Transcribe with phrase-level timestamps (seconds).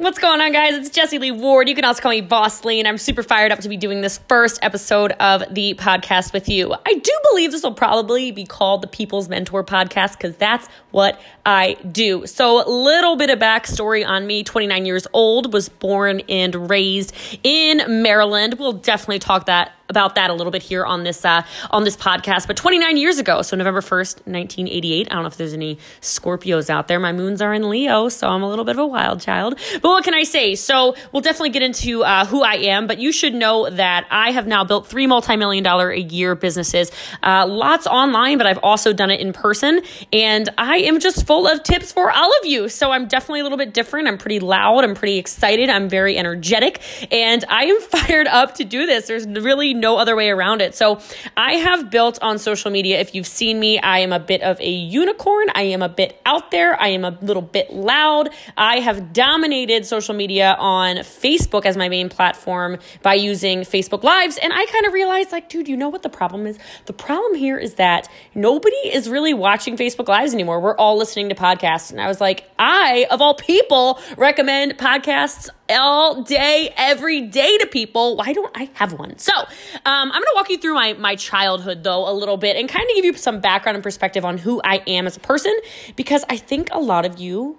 [0.00, 0.72] What's going on, guys?
[0.72, 1.68] It's Jessie Lee Ward.
[1.68, 4.00] You can also call me Boss Lee, and I'm super fired up to be doing
[4.00, 6.72] this first episode of the podcast with you.
[6.72, 11.20] I do believe this will probably be called the People's Mentor Podcast because that's what
[11.44, 12.26] I do.
[12.26, 17.14] So, a little bit of backstory on me 29 years old, was born and raised
[17.44, 18.54] in Maryland.
[18.54, 21.96] We'll definitely talk that about that a little bit here on this uh, on this
[21.96, 22.46] podcast.
[22.46, 25.08] But 29 years ago, so November 1st, 1988.
[25.10, 26.98] I don't know if there's any Scorpios out there.
[26.98, 29.58] My moons are in Leo, so I'm a little bit of a wild child.
[29.82, 30.54] But what can I say?
[30.54, 32.86] So we'll definitely get into uh, who I am.
[32.86, 36.90] But you should know that I have now built three multi-million dollar a year businesses.
[37.22, 39.82] Uh, lots online, but I've also done it in person.
[40.12, 42.68] And I am just full of tips for all of you.
[42.68, 44.08] So I'm definitely a little bit different.
[44.08, 44.84] I'm pretty loud.
[44.84, 45.68] I'm pretty excited.
[45.68, 49.06] I'm very energetic, and I am fired up to do this.
[49.06, 50.74] There's really no other way around it.
[50.74, 51.00] So
[51.36, 53.00] I have built on social media.
[53.00, 55.48] If you've seen me, I am a bit of a unicorn.
[55.54, 56.80] I am a bit out there.
[56.80, 58.30] I am a little bit loud.
[58.56, 64.38] I have dominated social media on Facebook as my main platform by using Facebook Lives.
[64.42, 66.58] And I kind of realized, like, dude, you know what the problem is?
[66.86, 70.60] The problem here is that nobody is really watching Facebook Lives anymore.
[70.60, 71.90] We're all listening to podcasts.
[71.90, 77.66] And I was like, I, of all people, recommend podcasts all day, every day to
[77.66, 78.16] people.
[78.16, 79.18] Why don't I have one?
[79.18, 79.46] So, um,
[79.84, 82.88] I'm going to walk you through my, my childhood, though, a little bit and kind
[82.88, 85.54] of give you some background and perspective on who I am as a person
[85.96, 87.58] because I think a lot of you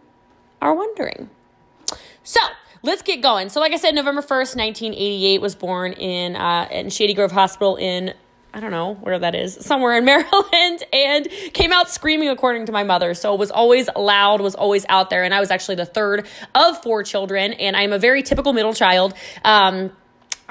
[0.61, 1.29] are wondering.
[2.23, 2.39] So,
[2.83, 3.49] let's get going.
[3.49, 7.75] So, like I said, November 1st, 1988, was born in, uh, in Shady Grove Hospital
[7.75, 8.13] in
[8.53, 12.71] I don't know where that is, somewhere in Maryland, and came out screaming according to
[12.71, 13.13] my mother.
[13.13, 15.23] So it was always loud, was always out there.
[15.23, 18.73] And I was actually the third of four children, and I'm a very typical middle
[18.73, 19.13] child.
[19.45, 19.91] Um,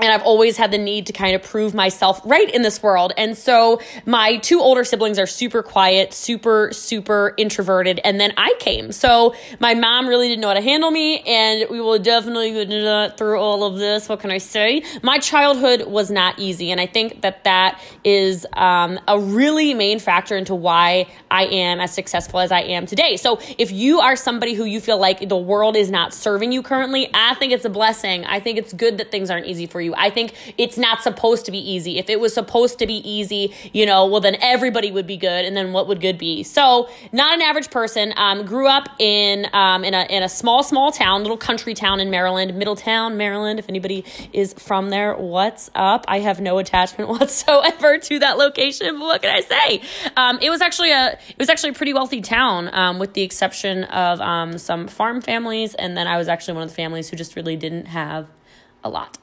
[0.00, 3.12] and I've always had the need to kind of prove myself right in this world.
[3.16, 8.00] And so my two older siblings are super quiet, super, super introverted.
[8.04, 8.92] And then I came.
[8.92, 11.20] So my mom really didn't know how to handle me.
[11.20, 14.08] And we will definitely get through all of this.
[14.08, 14.82] What can I say?
[15.02, 16.70] My childhood was not easy.
[16.70, 21.80] And I think that that is um, a really main factor into why I am
[21.80, 23.16] as successful as I am today.
[23.16, 26.62] So if you are somebody who you feel like the world is not serving you
[26.62, 28.24] currently, I think it's a blessing.
[28.24, 29.89] I think it's good that things aren't easy for you.
[29.96, 31.98] I think it's not supposed to be easy.
[31.98, 35.44] If it was supposed to be easy, you know, well, then everybody would be good.
[35.44, 36.42] And then what would good be?
[36.42, 38.12] So, not an average person.
[38.16, 42.00] Um, grew up in, um, in, a, in a small, small town, little country town
[42.00, 43.58] in Maryland, Middletown, Maryland.
[43.58, 46.04] If anybody is from there, what's up?
[46.08, 48.98] I have no attachment whatsoever to that location.
[48.98, 49.82] But what can I say?
[50.16, 53.22] Um, it was actually a, it was actually a pretty wealthy town, um, with the
[53.22, 55.74] exception of um, some farm families.
[55.74, 58.28] And then I was actually one of the families who just really didn't have
[58.82, 59.19] a lot.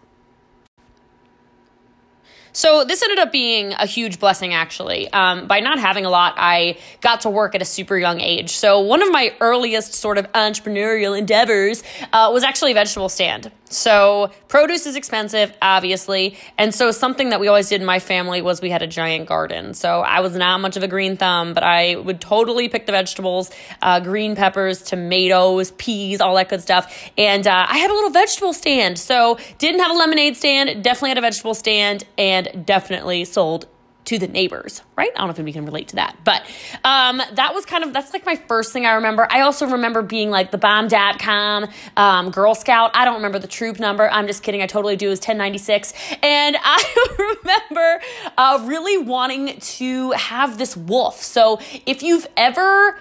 [2.58, 5.14] So this ended up being a huge blessing, actually.
[5.14, 8.50] Um, by not having a lot, I got to work at a super young age.
[8.50, 13.52] So one of my earliest sort of entrepreneurial endeavors uh, was actually a vegetable stand.
[13.70, 16.38] So produce is expensive, obviously.
[16.58, 19.28] And so something that we always did in my family was we had a giant
[19.28, 19.74] garden.
[19.74, 22.92] So I was not much of a green thumb, but I would totally pick the
[22.92, 23.52] vegetables,
[23.82, 27.12] uh, green peppers, tomatoes, peas, all that good stuff.
[27.18, 28.98] And uh, I had a little vegetable stand.
[28.98, 33.68] So didn't have a lemonade stand, definitely had a vegetable stand, and definitely sold
[34.08, 35.10] to the neighbors, right?
[35.14, 36.42] I don't know if anybody can relate to that, but
[36.86, 39.28] um, that was kind of that's like my first thing I remember.
[39.30, 42.92] I also remember being like the bomb.com, um, Girl Scout.
[42.94, 44.10] I don't remember the troop number.
[44.10, 44.62] I'm just kidding.
[44.62, 45.08] I totally do.
[45.08, 45.94] It was 1096.
[46.24, 48.02] And I remember
[48.38, 51.22] uh, really wanting to have this wolf.
[51.22, 52.98] So if you've ever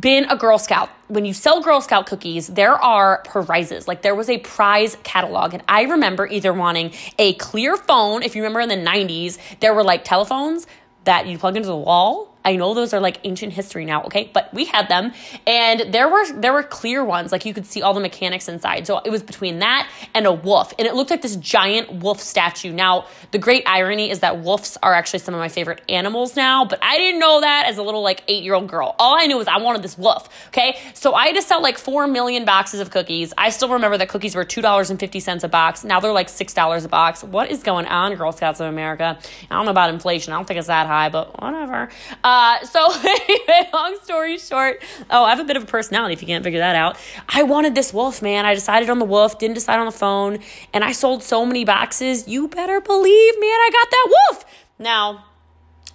[0.00, 3.86] been a Girl Scout, when you sell Girl Scout cookies, there are prizes.
[3.86, 5.54] Like there was a prize catalog.
[5.54, 8.22] And I remember either wanting a clear phone.
[8.22, 10.66] If you remember in the 90s, there were like telephones
[11.04, 14.30] that you plug into the wall I know those are like ancient history now, okay?
[14.32, 15.12] But we had them
[15.46, 18.86] and there were there were clear ones like you could see all the mechanics inside.
[18.86, 22.20] So it was between that and a wolf and it looked like this giant wolf
[22.20, 22.72] statue.
[22.72, 26.64] Now, the great irony is that wolves are actually some of my favorite animals now,
[26.64, 28.94] but I didn't know that as a little like 8-year-old girl.
[28.98, 30.78] All I knew was I wanted this wolf, okay?
[30.94, 33.34] So I had to sell like 4 million boxes of cookies.
[33.36, 35.84] I still remember that cookies were $2.50 a box.
[35.84, 37.22] Now they're like $6 a box.
[37.22, 39.18] What is going on, Girl Scouts of America?
[39.50, 40.32] I don't know about inflation.
[40.32, 41.90] I don't think it's that high, but whatever.
[42.30, 42.88] Uh, so
[43.72, 44.80] long story short,
[45.10, 46.96] oh, I have a bit of a personality if you can't figure that out.
[47.28, 48.46] I wanted this wolf, man.
[48.46, 50.38] I decided on the wolf, didn't decide on the phone,
[50.72, 52.28] and I sold so many boxes.
[52.28, 54.44] You better believe, man, I got that wolf.
[54.78, 55.24] Now,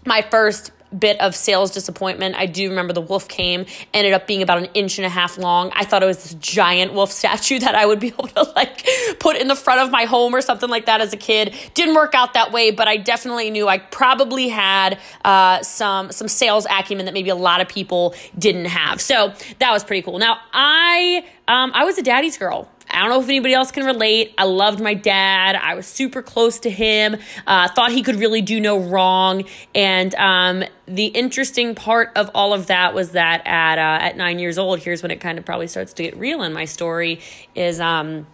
[0.06, 2.36] my first bit of sales disappointment.
[2.36, 5.38] I do remember the wolf came, ended up being about an inch and a half
[5.38, 5.72] long.
[5.76, 8.88] I thought it was this giant wolf statue that I would be able to like
[9.20, 11.54] put in the front of my home or something like that as a kid.
[11.74, 16.28] Didn't work out that way, but I definitely knew I probably had uh, some some
[16.28, 19.02] sales acumen that maybe a lot of people didn't have.
[19.02, 20.20] So that was pretty cool.
[20.20, 23.84] Now I um, I was a daddy's girl I don't know if anybody else can
[23.84, 24.34] relate.
[24.38, 25.56] I loved my dad.
[25.56, 27.18] I was super close to him.
[27.48, 29.44] Uh, thought he could really do no wrong.
[29.74, 34.40] And um, the interesting part of all of that was that at uh, at nine
[34.40, 37.20] years old, here's when it kind of probably starts to get real in my story.
[37.56, 38.28] Is um,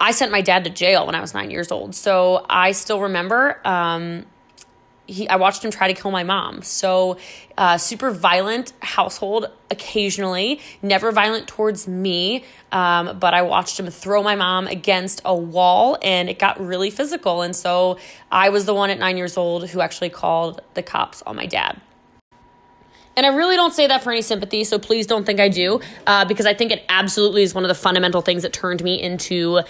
[0.00, 1.94] I sent my dad to jail when I was nine years old.
[1.94, 3.60] So I still remember.
[3.66, 4.26] Um,
[5.08, 6.62] he, I watched him try to kill my mom.
[6.62, 7.16] So,
[7.56, 12.44] uh, super violent household occasionally, never violent towards me.
[12.70, 16.90] Um, but I watched him throw my mom against a wall and it got really
[16.90, 17.42] physical.
[17.42, 17.98] And so
[18.30, 21.46] I was the one at nine years old who actually called the cops on my
[21.46, 21.80] dad.
[23.16, 25.80] And I really don't say that for any sympathy, so please don't think I do,
[26.06, 29.02] uh, because I think it absolutely is one of the fundamental things that turned me
[29.02, 29.62] into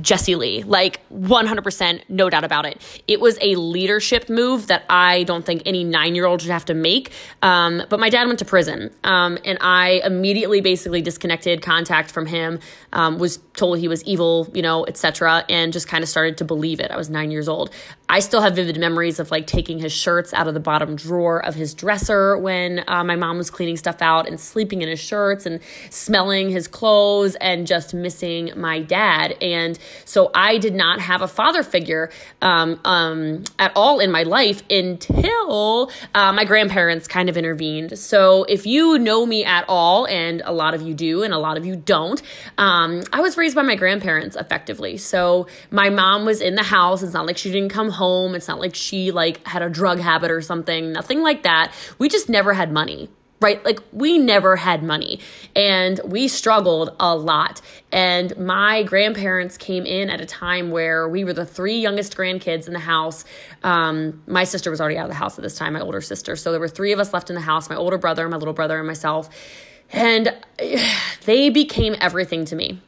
[0.00, 0.62] Jessie Lee.
[0.62, 3.02] Like 100%, no doubt about it.
[3.06, 6.64] It was a leadership move that I don't think any nine year old should have
[6.66, 7.12] to make.
[7.42, 12.26] Um, but my dad went to prison, um, and I immediately basically disconnected contact from
[12.26, 12.60] him,
[12.92, 16.44] um, was told he was evil, you know, etc., and just kind of started to
[16.44, 16.90] believe it.
[16.90, 17.70] I was nine years old.
[18.10, 21.44] I still have vivid memories of like taking his shirts out of the bottom drawer
[21.44, 25.00] of his dresser when uh, my mom was cleaning stuff out and sleeping in his
[25.00, 29.32] shirts and smelling his clothes and just missing my dad.
[29.42, 32.10] And so I did not have a father figure
[32.42, 37.98] um, um, at all in my life until uh, my grandparents kind of intervened.
[37.98, 41.38] So if you know me at all, and a lot of you do, and a
[41.38, 42.20] lot of you don't,
[42.56, 44.96] um, I was raised by my grandparents effectively.
[44.96, 47.02] So my mom was in the house.
[47.02, 48.34] It's not like she didn't come home.
[48.34, 50.92] It's not like she like had a drug habit or something.
[50.92, 51.72] Nothing like that.
[51.98, 53.08] We just never had money
[53.40, 53.64] right?
[53.64, 55.20] Like we never had money
[55.54, 57.60] and we struggled a lot.
[57.92, 62.66] And my grandparents came in at a time where we were the three youngest grandkids
[62.66, 63.24] in the house.
[63.62, 66.36] Um, my sister was already out of the house at this time, my older sister.
[66.36, 68.54] So there were three of us left in the house my older brother, my little
[68.54, 69.28] brother, and myself.
[69.92, 70.34] And
[71.24, 72.80] they became everything to me.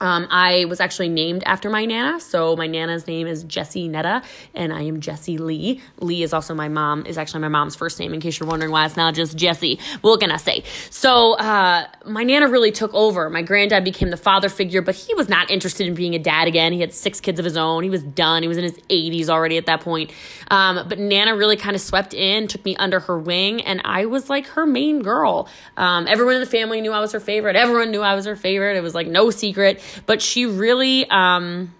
[0.00, 2.20] Um, I was actually named after my Nana.
[2.20, 4.22] So my Nana's name is Jessie Netta,
[4.54, 5.80] and I am Jessie Lee.
[6.00, 8.72] Lee is also my mom, is actually my mom's first name, in case you're wondering
[8.72, 9.78] why it's not just Jessie.
[10.02, 10.64] What can I say?
[10.90, 13.30] So uh, my Nana really took over.
[13.30, 16.48] My granddad became the father figure, but he was not interested in being a dad
[16.48, 16.72] again.
[16.72, 17.82] He had six kids of his own.
[17.82, 18.42] He was done.
[18.42, 20.12] He was in his 80s already at that point.
[20.50, 24.06] Um, but Nana really kind of swept in, took me under her wing, and I
[24.06, 25.48] was like her main girl.
[25.76, 27.56] Um, everyone in the family knew I was her favorite.
[27.56, 28.76] Everyone knew I was her favorite.
[28.76, 31.72] It was like no secret but she really um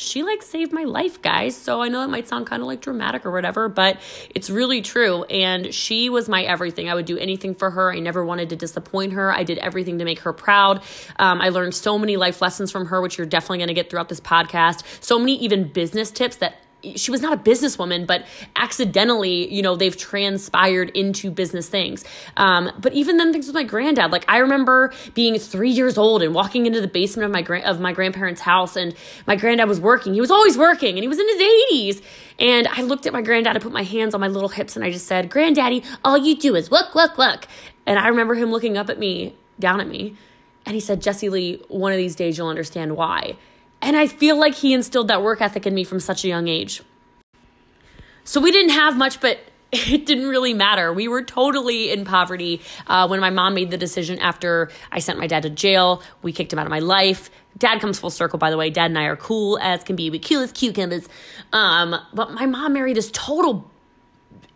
[0.00, 1.54] she like saved my life, guys.
[1.54, 3.98] So I know it might sound kind of like dramatic or whatever, but
[4.34, 5.24] it's really true.
[5.24, 6.88] And she was my everything.
[6.88, 7.92] I would do anything for her.
[7.92, 9.30] I never wanted to disappoint her.
[9.30, 10.82] I did everything to make her proud.
[11.18, 13.90] Um, I learned so many life lessons from her, which you're definitely going to get
[13.90, 14.84] throughout this podcast.
[15.04, 16.56] So many even business tips that
[16.96, 18.24] she was not a businesswoman, but
[18.56, 22.04] accidentally, you know, they've transpired into business things.
[22.36, 26.22] Um, but even then, things with my granddad, like I remember being three years old
[26.22, 28.94] and walking into the basement of my gra- of my grandparents' house, and
[29.26, 30.14] my granddad was working.
[30.14, 32.02] He was always working, and he was in his eighties.
[32.38, 34.84] And I looked at my granddad, I put my hands on my little hips, and
[34.84, 37.46] I just said, "Granddaddy, all you do is look, look, look."
[37.86, 40.16] And I remember him looking up at me, down at me,
[40.64, 43.36] and he said, "Jessie Lee, one of these days you'll understand why."
[43.82, 46.48] And I feel like he instilled that work ethic in me from such a young
[46.48, 46.82] age.
[48.24, 49.38] So we didn't have much, but
[49.72, 50.92] it didn't really matter.
[50.92, 55.18] We were totally in poverty uh, when my mom made the decision after I sent
[55.18, 56.02] my dad to jail.
[56.22, 57.30] We kicked him out of my life.
[57.58, 58.70] Dad comes full circle, by the way.
[58.70, 60.10] Dad and I are cool as can be.
[60.10, 61.08] We cool as cucumbers.
[61.52, 63.70] Um, but my mom married this total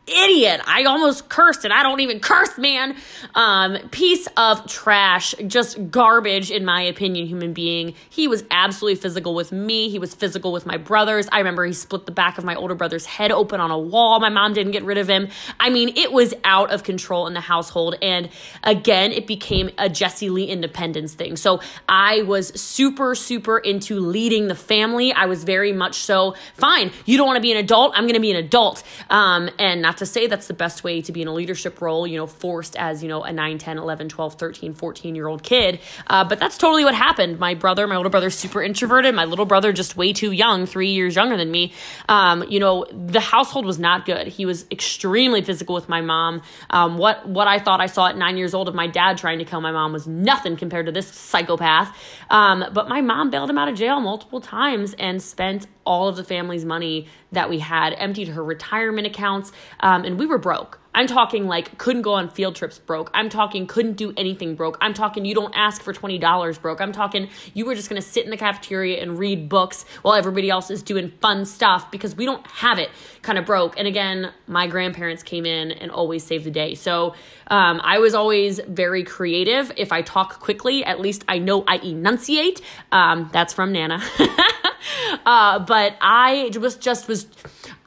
[0.07, 0.61] idiot.
[0.67, 2.97] I almost cursed and I don't even curse, man.
[3.35, 7.95] Um, piece of trash, just garbage, in my opinion, human being.
[8.11, 9.89] He was absolutely physical with me.
[9.89, 11.27] He was physical with my brothers.
[11.33, 14.21] I remember he split the back of my older brother's head open on a wall.
[14.21, 15.29] My mom didn't get rid of him.
[15.59, 17.97] I mean, it was out of control in the household.
[18.03, 18.29] And
[18.63, 21.37] again, it became a Jessie Lee independence thing.
[21.37, 25.13] So I was super, super into leading the family.
[25.13, 27.95] I was very much so, fine, you don't want to be an adult.
[27.97, 28.83] I'm going to be an adult.
[29.09, 31.81] Um, and not not to say that's the best way to be in a leadership
[31.81, 35.29] role, you know, forced as, you know, a 9, 10, 11, 12, 13, 14 year
[35.29, 35.79] old kid.
[36.09, 37.39] Uh, but that's totally what happened.
[37.39, 39.15] My brother, my older brother, super introverted.
[39.15, 41.73] My little brother, just way too young, three years younger than me.
[42.09, 44.27] Um, you know, the household was not good.
[44.27, 46.43] He was extremely physical with my mom.
[46.71, 49.39] Um, what, what I thought I saw at nine years old of my dad trying
[49.39, 51.97] to kill my mom was nothing compared to this psychopath.
[52.31, 56.17] Um, but my mom bailed him out of jail multiple times and spent all of
[56.17, 60.81] the family's money that we had, emptied her retirement accounts, um, and we were broke.
[60.95, 63.11] I'm talking like couldn't go on field trips broke.
[63.13, 64.79] I'm talking couldn't do anything broke.
[64.81, 66.81] I'm talking you don't ask for $20 broke.
[66.81, 70.15] I'm talking you were just going to sit in the cafeteria and read books while
[70.15, 72.91] everybody else is doing fun stuff because we don't have it
[73.23, 73.77] kind of broke.
[73.77, 76.75] And again, my grandparents came in and always saved the day.
[76.75, 77.15] So
[77.49, 79.73] um, I was always very creative.
[79.77, 82.61] If I talk quickly, at least I know I enunciate.
[82.93, 84.01] Um, that's from Nana.
[85.27, 87.27] uh, but I was just was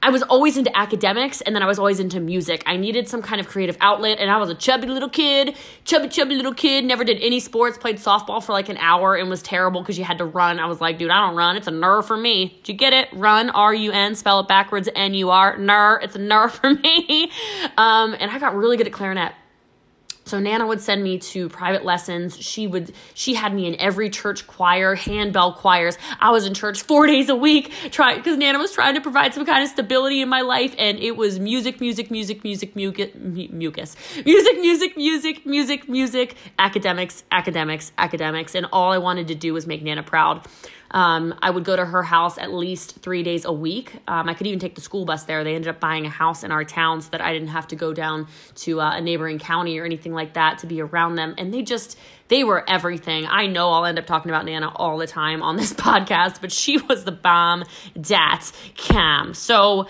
[0.02, 2.64] I was always into academics and then I was always into music.
[2.66, 6.08] I needed some kind of creative outlet and I was a chubby little kid, chubby,
[6.08, 9.42] chubby little kid, never did any sports, played softball for like an hour and was
[9.42, 10.60] terrible because you had to run.
[10.60, 11.58] I was like, dude, I don't run.
[11.58, 12.60] It's a nerve for me.
[12.64, 13.10] Did you get it?
[13.12, 16.00] Run, R U N, spell it backwards, N U R, ner.
[16.02, 17.32] It's a nerve for me.
[17.76, 19.34] Um, and I got really good at clarinet.
[20.28, 22.38] So Nana would send me to private lessons.
[22.38, 25.98] She would she had me in every church choir, handbell choirs.
[26.20, 29.34] I was in church 4 days a week trying cuz Nana was trying to provide
[29.34, 33.10] some kind of stability in my life and it was music, music, music, music, mucus,
[33.16, 33.96] mucus.
[34.26, 39.66] Music, music, music, music, music, academics, academics, academics and all I wanted to do was
[39.66, 40.46] make Nana proud.
[40.92, 43.94] Um, I would go to her house at least three days a week.
[44.08, 45.44] Um, I could even take the school bus there.
[45.44, 47.76] They ended up buying a house in our town so that I didn't have to
[47.76, 51.36] go down to uh, a neighboring county or anything like that to be around them.
[51.38, 51.98] And they just,
[52.30, 53.26] they were everything.
[53.26, 56.52] I know I'll end up talking about Nana all the time on this podcast, but
[56.52, 57.64] she was the bomb
[58.00, 59.34] dat cam.
[59.34, 59.88] So,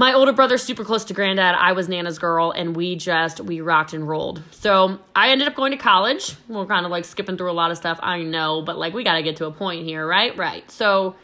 [0.00, 1.54] my older brother's super close to granddad.
[1.54, 4.42] I was Nana's girl, and we just we rocked and rolled.
[4.50, 6.36] So I ended up going to college.
[6.48, 9.04] We're kind of like skipping through a lot of stuff, I know, but like we
[9.04, 10.34] got to get to a point here, right?
[10.38, 10.68] Right.
[10.70, 11.16] So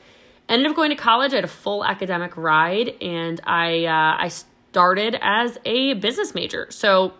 [0.46, 1.32] ended up going to college.
[1.32, 6.66] I had a full academic ride, and I uh, I started as a business major.
[6.68, 7.14] So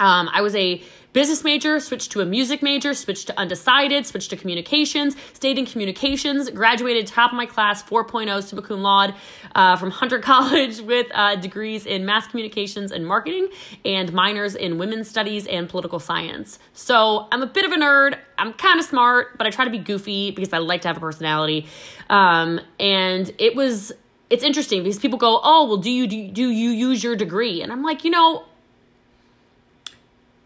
[0.00, 0.82] um, I was a
[1.16, 5.64] business major, switched to a music major, switched to undecided, switched to communications, stayed in
[5.64, 9.14] communications, graduated top of my class, 4.0 summa cum laude
[9.54, 13.48] uh, from Hunter College with uh, degrees in mass communications and marketing
[13.86, 16.58] and minors in women's studies and political science.
[16.74, 18.18] So I'm a bit of a nerd.
[18.36, 20.98] I'm kind of smart, but I try to be goofy because I like to have
[20.98, 21.66] a personality.
[22.10, 23.90] Um, and it was
[24.28, 27.62] it's interesting because people go, "Oh, well, do you do, do you use your degree?"
[27.62, 28.44] And I'm like, you know,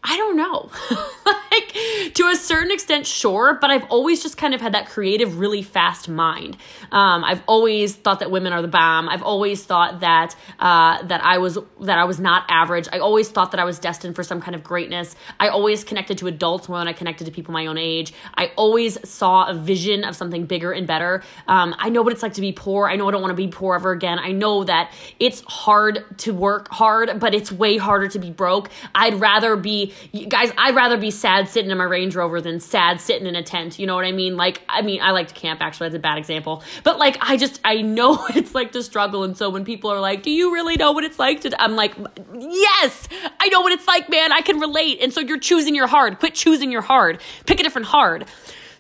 [0.03, 0.71] I don't know.
[1.53, 1.77] like
[2.15, 5.63] to a certain extent, sure, but I've always just kind of had that creative, really
[5.63, 6.57] fast mind.
[6.91, 9.09] Um, I've always thought that women are the bomb.
[9.09, 12.89] I've always thought that uh, that I was that I was not average.
[12.93, 15.17] I always thought that I was destined for some kind of greatness.
[15.39, 18.13] I always connected to adults more than I connected to people my own age.
[18.35, 21.23] I always saw a vision of something bigger and better.
[21.47, 22.89] Um, I know what it's like to be poor.
[22.89, 24.19] I know I don't want to be poor ever again.
[24.19, 28.71] I know that it's hard to work hard, but it's way harder to be broke.
[28.95, 29.90] I'd rather be
[30.29, 33.43] guys, I'd rather be sad sitting in my Range Rover than sad sitting in a
[33.43, 33.79] tent.
[33.79, 34.37] You know what I mean?
[34.37, 36.63] Like, I mean, I like to camp actually, that's a bad example.
[36.85, 39.25] But like, I just, I know it's like to struggle.
[39.25, 41.77] And so when people are like, do you really know what it's like to, I'm
[41.77, 41.95] like,
[42.35, 43.09] yes,
[43.41, 44.33] I know what it's like, man.
[44.33, 44.99] I can relate.
[45.01, 46.19] And so you're choosing your hard.
[46.19, 47.21] Quit choosing your hard.
[47.47, 48.27] Pick a different hard.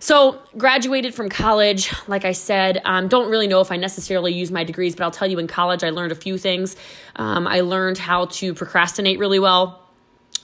[0.02, 4.50] So, graduated from college, like I said, um, don't really know if I necessarily use
[4.50, 6.74] my degrees, but I'll tell you in college I learned a few things.
[7.16, 9.86] Um, I learned how to procrastinate really well.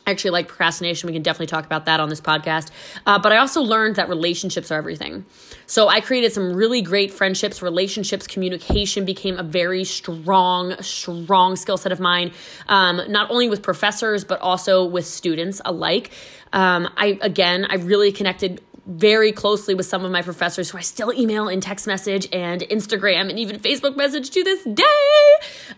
[0.07, 1.09] Actually like procrastination.
[1.09, 2.71] We can definitely talk about that on this podcast.
[3.07, 5.25] Uh, but I also learned that relationships are everything.
[5.67, 11.77] So I created some really great friendships, relationships, communication became a very strong, strong skill
[11.77, 12.33] set of mine,
[12.69, 16.13] um, not only with professors, but also with students alike.
[16.53, 20.83] Um, I, again, I really connected very closely with some of my professors who I
[20.83, 24.85] still email and text message and Instagram and even Facebook message to this day,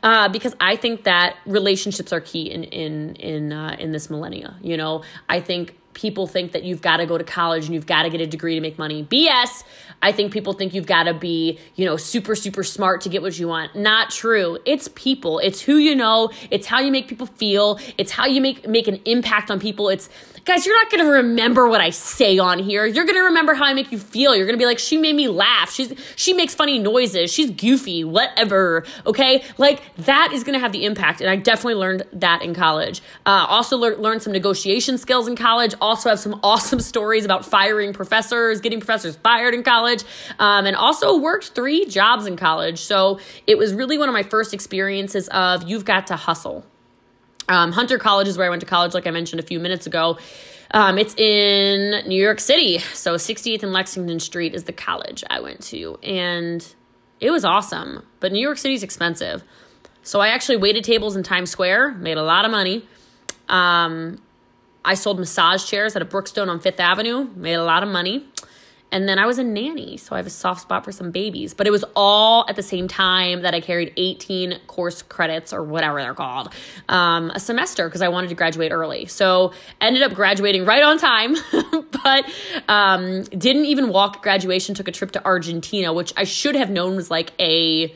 [0.03, 4.57] uh, because I think that relationships are key in in in uh, in this millennia.
[4.63, 7.87] You know, I think people think that you've got to go to college and you've
[7.87, 9.03] got to get a degree to make money.
[9.05, 9.65] BS.
[10.01, 13.21] I think people think you've got to be, you know, super, super smart to get
[13.21, 13.75] what you want.
[13.75, 14.59] Not true.
[14.65, 15.41] It's people.
[15.41, 16.31] It's who you know.
[16.51, 17.81] It's how you make people feel.
[17.99, 19.89] It's how you make make an impact on people.
[19.89, 20.09] It's
[20.49, 22.87] guys, you're not going to remember what I say on here.
[22.87, 24.35] You're going to remember how I make you feel.
[24.35, 25.71] You're going to be like, she made me laugh.
[25.71, 27.33] She's she makes funny noises.
[27.33, 28.03] She's goofy.
[28.05, 28.85] Whatever.
[29.05, 31.21] Okay, like that is going to have the impact.
[31.21, 33.03] And I definitely learned that in college.
[33.27, 35.75] Uh, also le- learned some negotiation skills in college.
[35.81, 40.05] Also have some awesome stories about firing professors, getting professors fired in college
[40.39, 42.81] um, and also worked three jobs in college.
[42.81, 46.65] So it was really one of my first experiences of you've got to hustle.
[47.49, 49.87] Um, Hunter College is where I went to college, like I mentioned a few minutes
[49.87, 50.19] ago.
[50.71, 52.79] Um, it's in New York City.
[52.79, 55.99] So 68th and Lexington Street is the college I went to.
[56.03, 56.67] And
[57.21, 58.05] it was awesome.
[58.21, 59.43] But New York City's expensive.
[60.03, 62.87] So I actually waited tables in Times Square, made a lot of money.
[63.49, 64.19] Um,
[64.89, 68.27] I sold massage chairs at a Brookstone on Fifth Avenue, made a lot of money.
[68.91, 71.53] And then I was a nanny, so I have a soft spot for some babies.
[71.53, 75.63] But it was all at the same time that I carried 18 course credits or
[75.63, 76.55] whatever they're called
[76.89, 79.05] um, a semester because I wanted to graduate early.
[79.05, 81.37] So ended up graduating right on time,
[82.03, 82.25] but
[82.67, 84.75] um, didn't even walk graduation.
[84.75, 87.95] Took a trip to Argentina, which I should have known was like a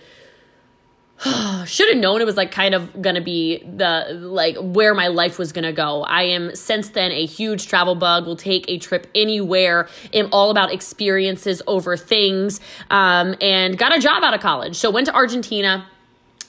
[1.67, 5.38] should have known it was like kind of gonna be the like where my life
[5.38, 6.02] was gonna go.
[6.02, 8.26] I am since then a huge travel bug.
[8.26, 9.88] Will take a trip anywhere.
[10.12, 12.61] Am all about experiences over things.
[12.91, 14.76] Um, and got a job out of college.
[14.76, 15.87] So went to Argentina.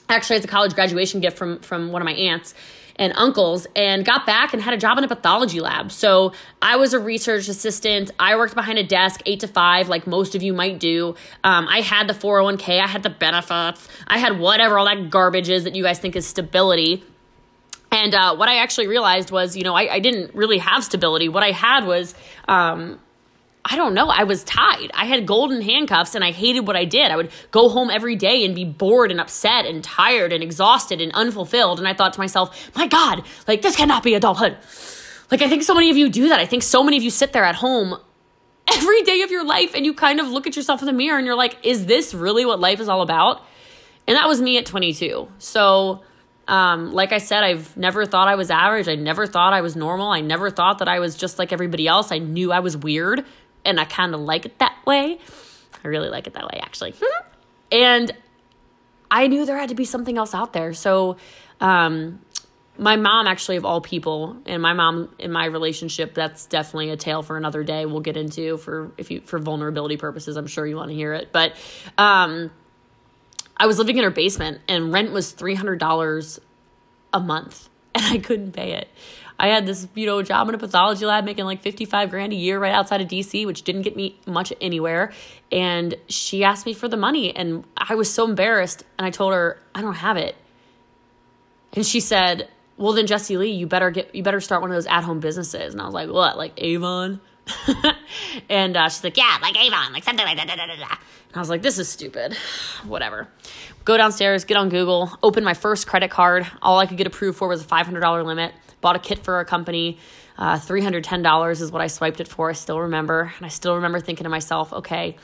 [0.08, 2.54] Actually, as a college graduation gift from from one of my aunts
[2.96, 5.90] and uncles and got back and had a job in a pathology lab.
[5.90, 6.32] So
[6.62, 8.10] I was a research assistant.
[8.18, 11.14] I worked behind a desk eight to five, like most of you might do.
[11.42, 15.48] Um, I had the 401k, I had the benefits, I had whatever all that garbage
[15.48, 17.04] is that you guys think is stability.
[17.90, 21.28] And uh, what I actually realized was, you know, I, I, didn't really have stability.
[21.28, 22.12] What I had was
[22.48, 22.98] um,
[23.66, 24.08] I don't know.
[24.08, 24.90] I was tied.
[24.92, 27.10] I had golden handcuffs and I hated what I did.
[27.10, 31.00] I would go home every day and be bored and upset and tired and exhausted
[31.00, 31.78] and unfulfilled.
[31.78, 34.58] And I thought to myself, my God, like this cannot be adulthood.
[35.30, 36.40] Like I think so many of you do that.
[36.40, 37.96] I think so many of you sit there at home
[38.70, 41.16] every day of your life and you kind of look at yourself in the mirror
[41.16, 43.42] and you're like, is this really what life is all about?
[44.06, 45.28] And that was me at 22.
[45.38, 46.02] So,
[46.46, 48.86] um, like I said, I've never thought I was average.
[48.86, 50.08] I never thought I was normal.
[50.08, 52.12] I never thought that I was just like everybody else.
[52.12, 53.24] I knew I was weird
[53.64, 55.18] and I kind of like it that way.
[55.84, 56.94] I really like it that way, actually.
[57.72, 58.12] and
[59.10, 60.72] I knew there had to be something else out there.
[60.72, 61.16] So,
[61.60, 62.20] um,
[62.76, 66.96] my mom, actually, of all people, and my mom in my relationship, that's definitely a
[66.96, 67.86] tale for another day.
[67.86, 70.36] We'll get into for if you for vulnerability purposes.
[70.36, 71.52] I'm sure you want to hear it, but
[71.96, 72.50] um,
[73.56, 76.40] I was living in her basement, and rent was three hundred dollars
[77.12, 77.68] a month,
[78.04, 78.88] and I couldn't pay it.
[79.38, 82.36] I had this, you know, job in a pathology lab making like 55 grand a
[82.36, 85.12] year right outside of DC, which didn't get me much anywhere.
[85.50, 89.32] And she asked me for the money and I was so embarrassed and I told
[89.32, 90.36] her, I don't have it.
[91.72, 94.76] And she said, Well then Jessie Lee, you better get you better start one of
[94.76, 95.72] those at-home businesses.
[95.72, 97.20] And I was like, What, like Avon?
[98.48, 100.46] and uh, she's like, Yeah, like Avon, like something like that.
[100.46, 102.34] Da, da, da, and I was like, This is stupid.
[102.84, 103.28] Whatever.
[103.84, 106.46] Go downstairs, get on Google, open my first credit card.
[106.62, 109.46] All I could get approved for was a $500 limit bought a kit for a
[109.46, 109.98] company.
[110.36, 112.50] Uh, $310 is what I swiped it for.
[112.50, 113.32] I still remember.
[113.38, 115.16] And I still remember thinking to myself, okay,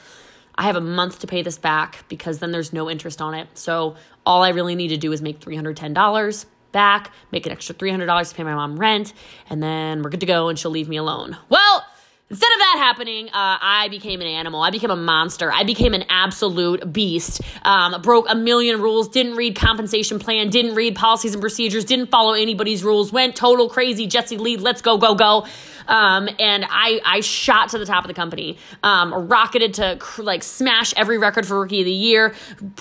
[0.55, 3.49] I have a month to pay this back because then there's no interest on it.
[3.53, 8.31] So all I really need to do is make $310 back, make an extra $300
[8.31, 9.13] to pay my mom rent,
[9.51, 11.37] and then we're good to go and she'll leave me alone.
[11.51, 11.85] Well,
[12.31, 14.63] Instead of that happening, uh, I became an animal.
[14.63, 15.53] I became a monster.
[15.53, 17.41] I became an absolute beast.
[17.65, 22.07] Um, broke a million rules, didn't read compensation plan, didn't read policies and procedures, didn't
[22.07, 24.07] follow anybody's rules, went total crazy.
[24.07, 25.45] Jessie Lee, let's go, go, go.
[25.89, 30.45] Um, and I, I shot to the top of the company, um, rocketed to like
[30.45, 32.37] smash every record for rookie of the year,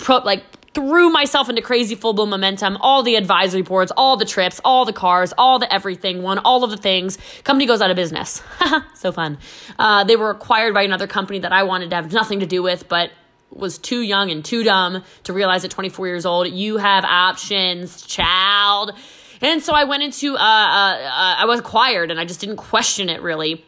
[0.08, 4.60] like threw myself into crazy full blown momentum, all the advisory boards, all the trips,
[4.64, 7.18] all the cars, all the everything, won all of the things.
[7.44, 8.42] Company goes out of business.
[8.94, 9.38] so fun.
[9.78, 12.62] Uh, they were acquired by another company that I wanted to have nothing to do
[12.62, 13.10] with, but
[13.50, 18.02] was too young and too dumb to realize at 24 years old, you have options,
[18.02, 18.92] child.
[19.40, 22.58] And so I went into, uh, uh, uh I was acquired and I just didn't
[22.58, 23.64] question it really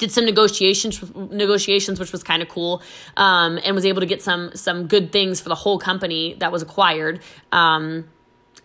[0.00, 2.82] did some negotiations negotiations which was kind of cool
[3.16, 6.50] um, and was able to get some some good things for the whole company that
[6.50, 7.20] was acquired.
[7.52, 8.08] Um,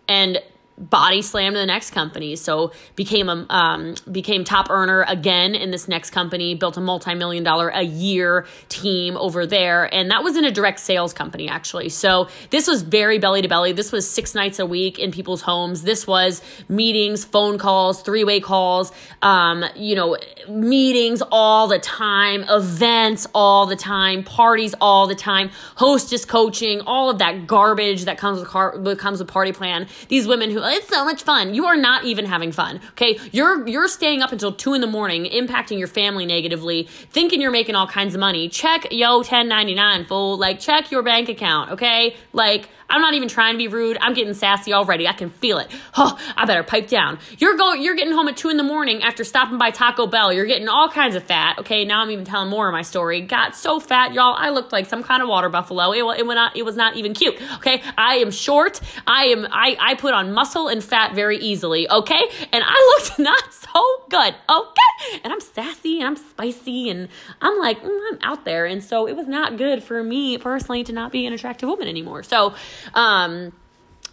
[0.08, 0.42] and
[0.78, 2.36] body slammed to the next company.
[2.36, 7.44] So became a um, became top earner again in this next company built a multi-million
[7.44, 9.92] dollar a year team over there.
[9.92, 11.88] And that was in a direct sales company actually.
[11.88, 13.72] So this was very belly to belly.
[13.72, 15.82] This was six nights a week in people's homes.
[15.82, 20.16] This was meetings phone calls three-way calls um, you know
[20.48, 27.10] meetings all the time events all the time parties all the time hostess coaching all
[27.10, 29.86] of that garbage that comes with car comes with party plan.
[30.08, 31.54] These women who it's so much fun.
[31.54, 32.80] You are not even having fun.
[32.92, 33.18] Okay.
[33.32, 37.50] You're you're staying up until two in the morning, impacting your family negatively, thinking you're
[37.50, 38.48] making all kinds of money.
[38.48, 40.36] Check yo 1099 fool.
[40.38, 41.72] Like check your bank account.
[41.72, 42.16] Okay.
[42.32, 43.98] Like I'm not even trying to be rude.
[44.00, 45.08] I'm getting sassy already.
[45.08, 45.70] I can feel it.
[45.96, 47.18] Oh, I better pipe down.
[47.38, 50.32] You're going you're getting home at two in the morning after stopping by Taco Bell.
[50.32, 51.58] You're getting all kinds of fat.
[51.58, 53.20] Okay, now I'm even telling more of my story.
[53.20, 54.34] Got so fat, y'all.
[54.36, 55.92] I looked like some kind of water buffalo.
[55.92, 57.40] It, it, not, it was not even cute.
[57.56, 57.82] Okay.
[57.96, 58.80] I am short.
[59.06, 61.88] I am I, I put on muscle and fat very easily.
[61.90, 62.22] Okay.
[62.52, 64.34] And I looked not so good.
[64.48, 65.20] Okay.
[65.24, 67.08] And I'm sassy and I'm spicy and
[67.40, 68.66] I'm like, mm, I'm out there.
[68.66, 71.88] And so it was not good for me personally to not be an attractive woman
[71.88, 72.22] anymore.
[72.22, 72.54] So
[72.94, 73.52] um,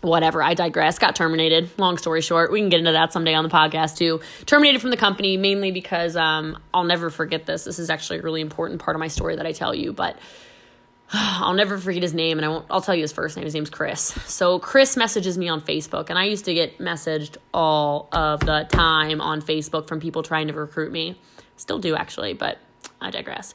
[0.02, 0.44] whatever.
[0.44, 1.00] I digress.
[1.00, 1.70] Got terminated.
[1.78, 4.22] Long story short, we can get into that someday on the podcast too.
[4.46, 7.64] Terminated from the company mainly because um, I'll never forget this.
[7.64, 10.18] This is actually a really important part of my story that I tell you, but
[11.14, 12.66] I'll never forget his name, and I won't.
[12.70, 13.46] I'll tell you his first name.
[13.46, 14.02] His name's Chris.
[14.26, 18.68] So Chris messages me on Facebook, and I used to get messaged all of the
[18.70, 21.20] time on Facebook from people trying to recruit me.
[21.56, 22.58] Still do actually, but
[23.00, 23.54] I digress.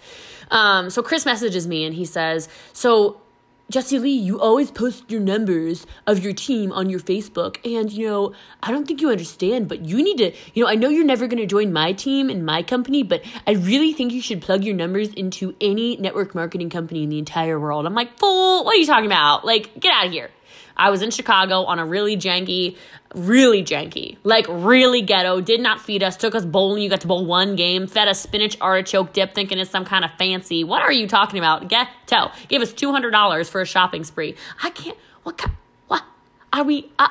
[0.51, 3.21] Um, so Chris messages me, and he says, "So
[3.71, 7.59] Jessie Lee, you always post your numbers of your team on your Facebook.
[7.71, 10.75] And, you know, I don't think you understand, but you need to, you know, I
[10.75, 14.15] know you're never going to join my team and my company, but I really think
[14.15, 17.85] you should plug your numbers into any network marketing company in the entire world.
[17.85, 19.45] I'm like, fool, what are you talking about?
[19.45, 20.31] Like, get out of here.
[20.79, 22.77] I was in Chicago on a really janky,
[23.15, 26.83] really janky, like really ghetto, did not feed us, took us bowling.
[26.83, 30.05] You got to bowl one game, fed us spinach artichoke dip, thinking it's some kind
[30.05, 30.63] of fancy.
[30.65, 31.69] What are you talking about?
[31.69, 32.31] Ghetto.
[32.49, 34.37] Gave us $200 for a shopping spree.
[34.63, 35.41] I can't, what
[35.89, 36.05] what?
[36.53, 37.09] Are we, uh,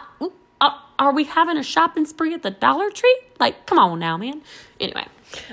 [0.62, 3.20] uh, are we having a shopping spree at the Dollar Tree?
[3.40, 4.42] Like, come on now, man.
[4.80, 5.06] Anyway.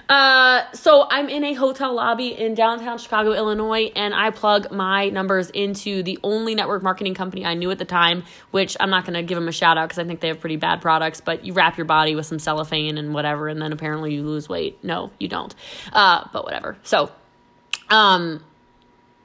[0.09, 5.09] Uh, so I'm in a hotel lobby in downtown Chicago, Illinois, and I plug my
[5.09, 9.05] numbers into the only network marketing company I knew at the time, which I'm not
[9.05, 11.21] going to give them a shout out because I think they have pretty bad products,
[11.21, 14.49] but you wrap your body with some cellophane and whatever, and then apparently you lose
[14.49, 14.83] weight.
[14.85, 15.55] No, you don't.
[15.93, 16.77] Uh, but whatever.
[16.83, 17.11] So,
[17.89, 18.45] um,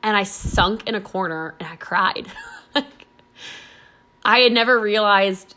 [0.02, 2.28] and I sunk in a corner and I cried.
[4.24, 5.56] I had never realized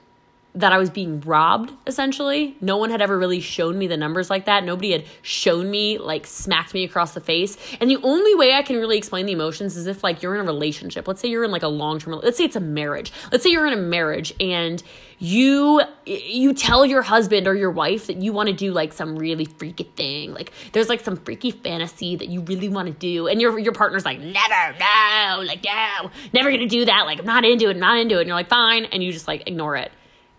[0.55, 2.57] that I was being robbed essentially.
[2.61, 4.65] No one had ever really shown me the numbers like that.
[4.65, 7.57] Nobody had shown me, like, smacked me across the face.
[7.81, 10.41] And the only way I can really explain the emotions is if, like, you're in
[10.41, 11.09] a relationship.
[11.09, 13.13] Let's say you're in, like, a long term, let's say it's a marriage.
[13.31, 14.83] Let's say you're in a marriage and
[15.19, 19.17] you you tell your husband or your wife that you want to do like some
[19.17, 23.29] really freaky thing like there's like some freaky fantasy that you really want to do
[23.29, 27.25] and your your partner's like never no like no never gonna do that like i'm
[27.25, 29.77] not into it not into it and you're like fine and you just like ignore
[29.77, 29.93] it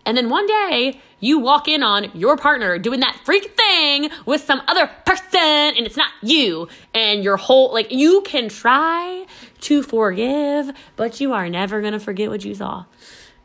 [0.06, 4.42] and then one day you walk in on your partner doing that freak thing with
[4.42, 6.68] some other person and it's not you.
[6.92, 9.24] And your whole, like, you can try
[9.62, 12.84] to forgive, but you are never going to forget what you saw.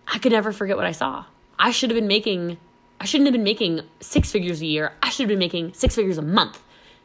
[0.07, 1.25] I could never forget what I saw.
[1.57, 2.57] I should have been making,
[2.99, 4.91] I shouldn't have been making six figures a year.
[5.01, 6.61] I should have been making six figures a month.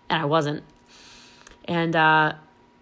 [0.09, 0.65] And I wasn't.
[1.67, 2.35] And, uh,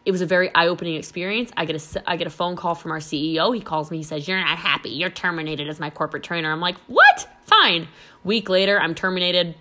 [0.05, 1.53] it was a very eye-opening experience.
[1.57, 3.55] I get a I get a phone call from our CEO.
[3.55, 3.99] He calls me.
[3.99, 4.91] He says, "You're not happy.
[4.91, 7.29] You're terminated as my corporate trainer." I'm like, "What?
[7.43, 7.89] Fine."
[8.25, 9.55] Week later, I'm terminated.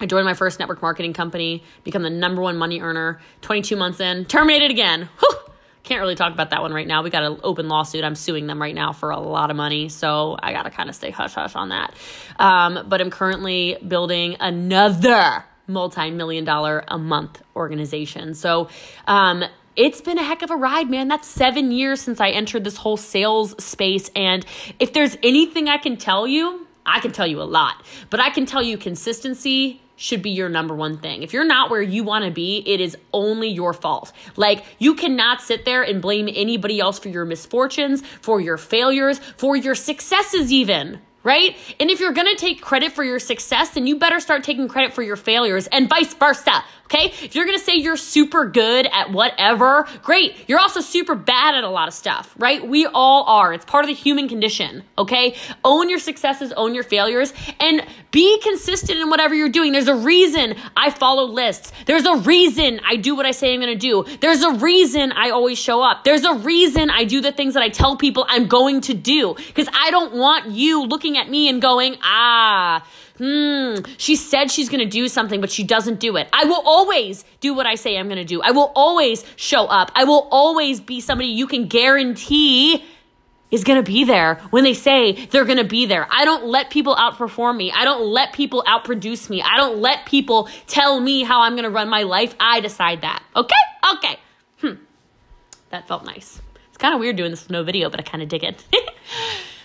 [0.00, 3.20] I joined my first network marketing company, become the number one money earner.
[3.40, 5.08] 22 months in, terminated again.
[5.20, 5.36] Whew.
[5.84, 7.02] Can't really talk about that one right now.
[7.02, 8.04] We got an open lawsuit.
[8.04, 10.88] I'm suing them right now for a lot of money, so I got to kind
[10.88, 11.94] of stay hush hush on that.
[12.38, 18.34] Um, but I'm currently building another multi-million dollar a month organization.
[18.34, 18.68] So
[19.06, 19.44] um,
[19.76, 21.08] it's been a heck of a ride, man.
[21.08, 24.10] That's seven years since I entered this whole sales space.
[24.16, 24.44] And
[24.78, 28.30] if there's anything I can tell you, I can tell you a lot, but I
[28.30, 31.22] can tell you consistency should be your number one thing.
[31.22, 34.12] If you're not where you want to be, it is only your fault.
[34.36, 39.18] Like, you cannot sit there and blame anybody else for your misfortunes, for your failures,
[39.36, 41.56] for your successes, even right?
[41.80, 44.94] And if you're gonna take credit for your success, then you better start taking credit
[44.94, 46.62] for your failures and vice versa.
[46.86, 47.12] Okay.
[47.22, 50.36] If you're to say you're super good at whatever, great.
[50.46, 52.66] You're also super bad at a lot of stuff, right?
[52.66, 53.52] We all are.
[53.52, 54.84] It's part of the human condition.
[54.96, 55.36] Okay.
[55.64, 59.72] Own your successes, own your failures, and be consistent in whatever you're doing.
[59.72, 61.72] There's a reason I follow lists.
[61.86, 64.04] There's a reason I do what I say I'm to do.
[64.20, 66.04] There's a reason I always show up.
[66.04, 69.34] There's a reason I do the things that I tell people I'm going to do
[69.34, 72.86] because I don't want you looking at me and going, ah,
[73.18, 76.28] hmm, she said she's going to do something, but she doesn't do it.
[76.32, 78.42] I will always do what I say I'm going to do.
[78.42, 79.90] I will always show up.
[79.94, 82.84] I will always be somebody you can guarantee
[83.50, 86.06] is going to be there when they say they're going to be there.
[86.10, 87.72] I don't let people outperform me.
[87.72, 89.40] I don't let people outproduce me.
[89.42, 92.34] I don't let people tell me how I'm going to run my life.
[92.40, 93.22] I decide that.
[93.34, 93.54] Okay?
[93.94, 94.18] Okay.
[94.60, 94.82] Hmm.
[95.70, 96.40] That felt nice.
[96.68, 98.64] It's kind of weird doing this with no video, but I kind of dig it.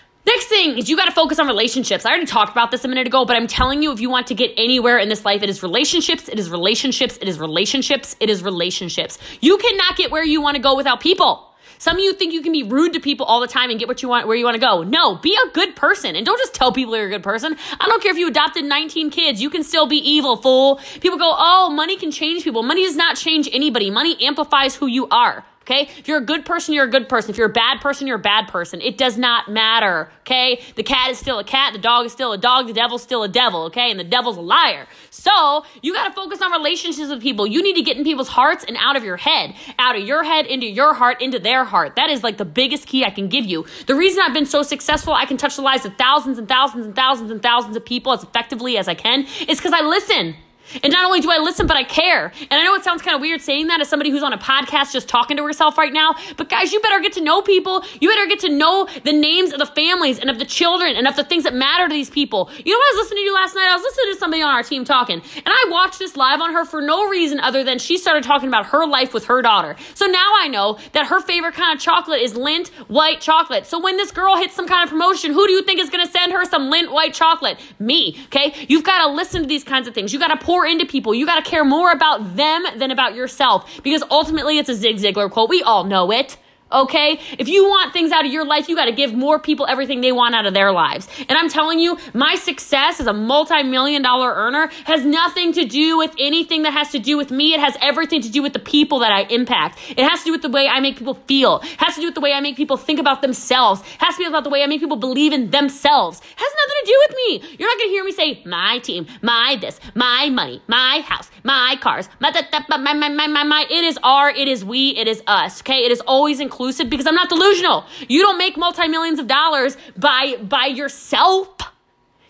[0.42, 2.04] Next thing is you got to focus on relationships.
[2.04, 4.26] I already talked about this a minute ago, but I'm telling you, if you want
[4.26, 8.16] to get anywhere in this life, it is relationships, it is relationships, it is relationships,
[8.18, 9.20] it is relationships.
[9.40, 11.54] You cannot get where you want to go without people.
[11.78, 13.86] Some of you think you can be rude to people all the time and get
[13.86, 14.82] what you want where you want to go.
[14.82, 17.56] No, be a good person and don't just tell people you're a good person.
[17.78, 20.80] I don't care if you adopted 19 kids, you can still be evil, fool.
[21.00, 23.92] People go, "Oh, money can change people." Money does not change anybody.
[23.92, 25.44] Money amplifies who you are.
[25.62, 25.88] Okay?
[25.98, 27.30] If you're a good person, you're a good person.
[27.30, 28.80] If you're a bad person, you're a bad person.
[28.80, 30.10] It does not matter.
[30.20, 30.62] Okay?
[30.76, 31.72] The cat is still a cat.
[31.72, 32.66] The dog is still a dog.
[32.66, 33.64] The devil's still a devil.
[33.64, 33.90] Okay?
[33.90, 34.86] And the devil's a liar.
[35.10, 37.46] So you got to focus on relationships with people.
[37.46, 39.54] You need to get in people's hearts and out of your head.
[39.78, 41.96] Out of your head, into your heart, into their heart.
[41.96, 43.64] That is like the biggest key I can give you.
[43.86, 46.86] The reason I've been so successful, I can touch the lives of thousands and thousands
[46.86, 50.34] and thousands and thousands of people as effectively as I can, is because I listen.
[50.82, 52.32] And not only do I listen, but I care.
[52.40, 54.38] And I know it sounds kind of weird saying that as somebody who's on a
[54.38, 57.84] podcast just talking to herself right now, but guys, you better get to know people.
[58.00, 61.06] You better get to know the names of the families and of the children and
[61.06, 62.50] of the things that matter to these people.
[62.64, 63.68] You know what I was listening to last night?
[63.68, 66.52] I was listening to somebody on our team talking, and I watched this live on
[66.52, 69.76] her for no reason other than she started talking about her life with her daughter.
[69.94, 73.66] So now I know that her favorite kind of chocolate is Lindt white chocolate.
[73.66, 76.04] So when this girl hits some kind of promotion, who do you think is going
[76.04, 77.58] to send her some Lindt white chocolate?
[77.78, 78.54] Me, okay?
[78.68, 80.12] You've got to listen to these kinds of things.
[80.12, 81.14] You got to pour into people.
[81.14, 84.96] You got to care more about them than about yourself because ultimately it's a Zig
[84.96, 85.48] Ziglar quote.
[85.48, 86.36] We all know it
[86.72, 87.20] okay?
[87.38, 90.00] If you want things out of your life, you got to give more people everything
[90.00, 91.08] they want out of their lives.
[91.28, 95.64] And I'm telling you, my success as a multi million dollar earner has nothing to
[95.64, 97.54] do with anything that has to do with me.
[97.54, 99.78] It has everything to do with the people that I impact.
[99.90, 101.60] It has to do with the way I make people feel.
[101.60, 103.80] It has to do with the way I make people think about themselves.
[103.80, 106.18] It has to be about the way I make people believe in themselves.
[106.20, 107.56] It has nothing to do with me.
[107.58, 111.30] You're not going to hear me say my team, my this, my money, my house,
[111.44, 112.30] my cars, my,
[112.68, 113.66] my, my, my, my, my.
[113.70, 115.84] It is our, it is we, it is us, okay?
[115.84, 117.84] It is always included because I'm not delusional.
[118.08, 121.48] You don't make multi millions of dollars by by yourself.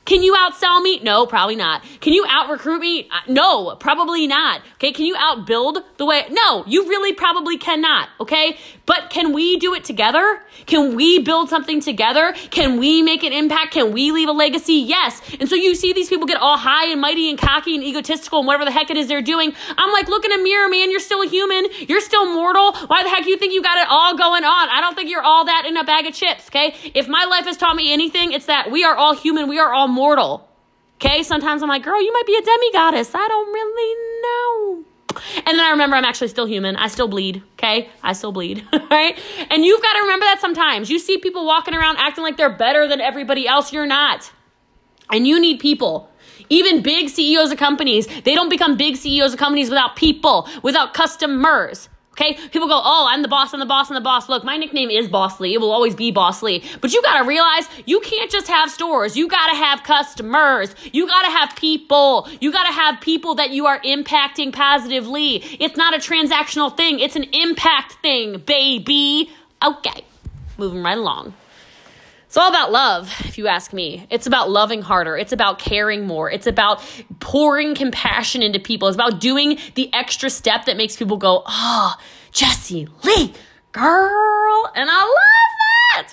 [0.05, 1.01] Can you outsell me?
[1.01, 1.85] No, probably not.
[2.01, 3.09] Can you out recruit me?
[3.11, 4.61] Uh, no, probably not.
[4.75, 6.27] Okay, can you outbuild the way?
[6.31, 8.09] No, you really probably cannot.
[8.21, 10.43] Okay, but can we do it together?
[10.67, 12.35] Can we build something together?
[12.51, 13.73] Can we make an impact?
[13.75, 14.75] Can we leave a legacy?
[14.75, 15.21] Yes.
[15.39, 18.41] And so you see these people get all high and mighty and cocky and egotistical
[18.41, 19.55] and whatever the heck it is they're doing.
[19.79, 20.91] I'm like, look in a mirror, man.
[20.91, 21.67] You're still a human.
[21.89, 22.73] You're still mortal.
[22.87, 24.69] Why the heck do you think you got it all going on?
[24.69, 26.49] I don't think you're all that in a bag of chips.
[26.49, 29.49] Okay, if my life has taught me anything, it's that we are all human.
[29.49, 30.49] We are all mortal.
[30.97, 33.15] Okay, sometimes I'm like, girl, you might be a demigoddess.
[33.15, 34.85] I don't really know.
[35.47, 36.77] And then I remember I'm actually still human.
[36.77, 37.43] I still bleed.
[37.55, 38.65] Okay, I still bleed.
[38.91, 39.19] right?
[39.51, 40.91] And you've got to remember that sometimes.
[40.91, 43.73] You see people walking around acting like they're better than everybody else.
[43.73, 44.33] You're not.
[45.11, 46.09] And you need people.
[46.49, 50.95] Even big CEOs of companies, they don't become big CEOs of companies without people, without
[50.95, 51.89] customers.
[52.13, 54.29] Okay, people go, oh, I'm the boss, I'm the boss, I'm the boss.
[54.29, 55.55] Look, my nickname is Bossly.
[55.55, 56.63] It will always be Bossly.
[56.83, 59.17] But you gotta realize you can't just have stores.
[59.17, 60.75] You gotta have customers.
[60.93, 62.29] You gotta have people.
[62.41, 65.37] You gotta have people that you are impacting positively.
[65.59, 69.31] It's not a transactional thing, it's an impact thing, baby.
[69.65, 70.05] Okay,
[70.59, 71.33] moving right along.
[72.33, 74.07] It's all about love, if you ask me.
[74.09, 75.19] It's about loving harder.
[75.19, 76.31] It's about caring more.
[76.31, 76.83] It's about
[77.21, 78.89] pouring compassion into people.
[78.89, 81.95] It's about doing the extra step that makes people go, oh,
[82.31, 83.35] Jessie Lee,
[83.73, 84.73] girl.
[84.75, 85.42] And I love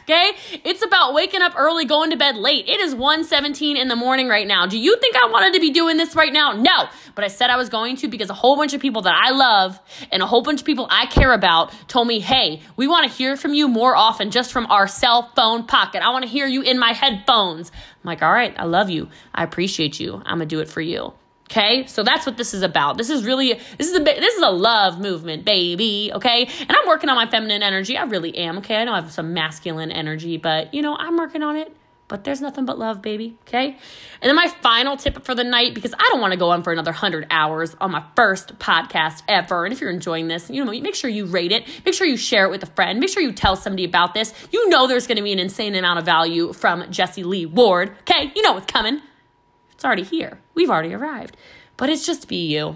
[0.02, 0.32] Okay.
[0.64, 2.68] It's about waking up early, going to bed late.
[2.68, 4.66] It is 1:17 in the morning right now.
[4.66, 6.54] Do you think I wanted to be doing this right now?
[6.54, 6.88] No.
[7.16, 9.32] But I said I was going to because a whole bunch of people that I
[9.32, 9.80] love
[10.12, 13.16] and a whole bunch of people I care about told me, hey, we want to
[13.16, 16.02] hear from you more often just from our cell phone pocket.
[16.02, 17.72] I want to hear you in my headphones.
[17.72, 19.10] I'm like, all right, I love you.
[19.34, 20.22] I appreciate you.
[20.26, 21.14] I'm going to do it for you.
[21.50, 22.98] Okay, so that's what this is about.
[22.98, 26.12] This is really this is a this is a love movement, baby.
[26.14, 27.98] Okay, and I'm working on my feminine energy.
[27.98, 28.60] I really am.
[28.60, 31.76] Okay, I know I have some masculine energy, but you know I'm working on it.
[32.08, 33.36] But there's nothing but love, baby.
[33.48, 36.52] Okay, and then my final tip for the night because I don't want to go
[36.52, 39.66] on for another hundred hours on my first podcast ever.
[39.66, 41.68] And if you're enjoying this, you know, make sure you rate it.
[41.84, 43.00] Make sure you share it with a friend.
[43.00, 44.36] Make sure you tell somebody about this.
[44.52, 47.92] You know there's going to be an insane amount of value from Jessie Lee Ward.
[48.02, 49.02] Okay, you know what's coming.
[49.80, 50.42] It's already here.
[50.56, 51.38] We've already arrived.
[51.78, 52.76] But it's just be you.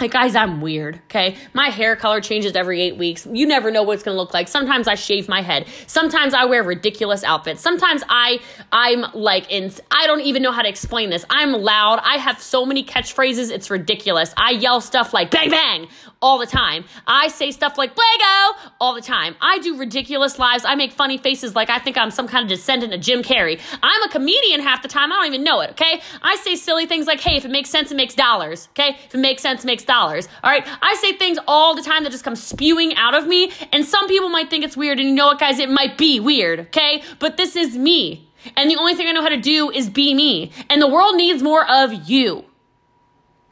[0.00, 1.36] Like, guys, I'm weird, okay?
[1.54, 3.26] My hair color changes every eight weeks.
[3.30, 4.48] You never know what it's gonna look like.
[4.48, 5.66] Sometimes I shave my head.
[5.86, 7.60] Sometimes I wear ridiculous outfits.
[7.60, 8.40] Sometimes I,
[8.72, 11.24] I'm like, in, I don't even know how to explain this.
[11.30, 12.00] I'm loud.
[12.02, 14.34] I have so many catchphrases, it's ridiculous.
[14.36, 15.88] I yell stuff like bang bang
[16.20, 16.84] all the time.
[17.06, 19.36] I say stuff like Lego all the time.
[19.40, 20.64] I do ridiculous lives.
[20.64, 23.60] I make funny faces like I think I'm some kind of descendant of Jim Carrey.
[23.82, 25.12] I'm a comedian half the time.
[25.12, 26.00] I don't even know it, okay?
[26.22, 28.96] I say silly things like, hey, if it makes sense, it makes dollars, okay?
[29.04, 30.66] If it makes sense, it makes dollars, all right?
[30.82, 34.08] I say things all the time that just come spewing out of me, and some
[34.08, 35.58] people might think it's weird, and you know what, guys?
[35.58, 37.02] It might be weird, okay?
[37.18, 38.28] But this is me.
[38.56, 40.50] And the only thing I know how to do is be me.
[40.68, 42.44] And the world needs more of you.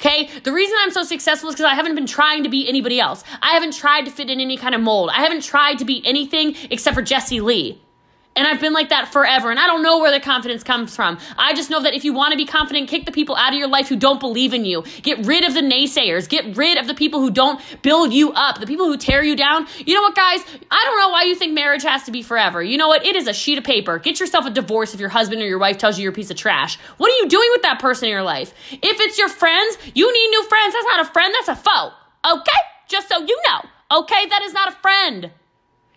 [0.01, 0.31] Okay?
[0.45, 3.23] The reason I'm so successful is because I haven't been trying to be anybody else.
[3.43, 5.11] I haven't tried to fit in any kind of mold.
[5.11, 7.81] I haven't tried to be anything except for Jessie Lee.
[8.41, 9.51] And I've been like that forever.
[9.51, 11.19] And I don't know where the confidence comes from.
[11.37, 13.59] I just know that if you want to be confident, kick the people out of
[13.59, 14.83] your life who don't believe in you.
[15.03, 16.27] Get rid of the naysayers.
[16.27, 19.37] Get rid of the people who don't build you up, the people who tear you
[19.37, 19.67] down.
[19.85, 20.41] You know what, guys?
[20.71, 22.63] I don't know why you think marriage has to be forever.
[22.63, 23.05] You know what?
[23.05, 23.99] It is a sheet of paper.
[23.99, 26.31] Get yourself a divorce if your husband or your wife tells you you're a piece
[26.31, 26.79] of trash.
[26.97, 28.55] What are you doing with that person in your life?
[28.71, 30.73] If it's your friends, you need new friends.
[30.73, 31.93] That's not a friend, that's a foe.
[32.27, 32.61] Okay?
[32.89, 33.99] Just so you know.
[33.99, 34.25] Okay?
[34.31, 35.31] That is not a friend.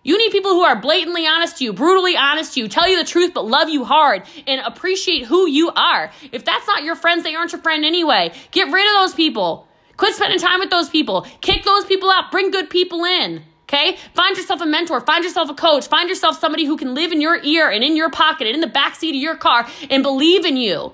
[0.04, 2.98] You need people who are blatantly honest to you, brutally honest to you, tell you
[2.98, 6.12] the truth, but love you hard and appreciate who you are.
[6.30, 8.32] If that's not your friends, they aren't your friend anyway.
[8.50, 9.66] Get rid of those people.
[9.96, 11.26] Quit spending time with those people.
[11.40, 12.30] Kick those people out.
[12.30, 13.42] Bring good people in.
[13.62, 13.96] Okay?
[14.12, 15.00] Find yourself a mentor.
[15.00, 15.88] Find yourself a coach.
[15.88, 18.60] Find yourself somebody who can live in your ear and in your pocket and in
[18.60, 20.92] the backseat of your car and believe in you.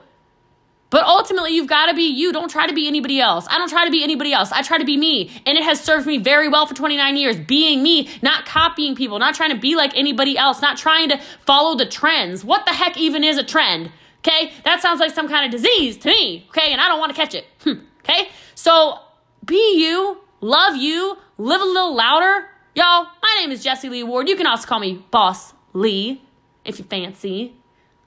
[0.90, 2.33] But ultimately, you've got to be you.
[2.33, 3.46] Don't try to be anybody else.
[3.48, 4.50] I don't try to be anybody else.
[4.50, 5.31] I try to be me.
[5.46, 7.38] And it has served me very well for 29 years.
[7.38, 11.20] Being me, not copying people, not trying to be like anybody else, not trying to
[11.46, 12.44] follow the trends.
[12.44, 13.92] What the heck even is a trend?
[14.18, 14.53] Okay?
[14.64, 16.46] That sounds like some kind of disease to me.
[16.50, 16.72] Okay?
[16.72, 17.46] And I don't want to catch it.
[18.00, 18.29] Okay?
[18.55, 18.98] So
[19.44, 22.48] be you, love you, live a little louder.
[22.74, 24.26] Y'all, my name is Jessie Lee Ward.
[24.26, 26.22] You can also call me Boss Lee
[26.64, 27.60] if you fancy.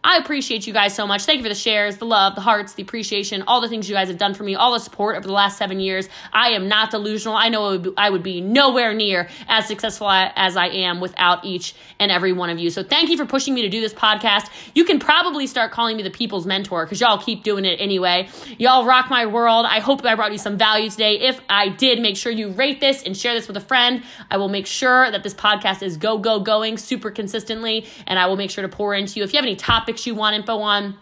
[0.06, 1.24] I appreciate you guys so much.
[1.24, 3.96] Thank you for the shares, the love, the hearts, the appreciation, all the things you
[3.96, 6.10] guys have done for me, all the support over the last seven years.
[6.34, 7.38] I am not delusional.
[7.38, 12.12] I know I would be nowhere near as successful as I am without each and
[12.12, 12.70] every one of you.
[12.70, 14.50] So thank you for pushing me to do this podcast.
[14.76, 18.28] You can probably start calling me the people's mentor because y'all keep doing it anyway.
[18.58, 19.66] Y'all rock my world.
[19.66, 21.22] I hope I brought you some value today.
[21.22, 24.04] If I did, make sure you rate this and share this with a friend.
[24.30, 28.26] I will make sure that this podcast is go, go, going super consistently, and I
[28.26, 29.24] will make sure to pour into you.
[29.24, 30.98] If you have any topics, topics you want info on,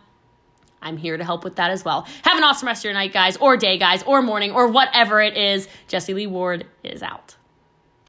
[0.81, 2.05] I'm here to help with that as well.
[2.23, 5.21] Have an awesome rest of your night, guys, or day, guys, or morning, or whatever
[5.21, 5.69] it is.
[5.87, 7.35] Jessie Lee Ward is out.